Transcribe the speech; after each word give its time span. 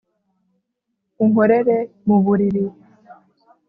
unkorere 1.23 1.77
mu 2.07 2.17
buriri 2.23 2.65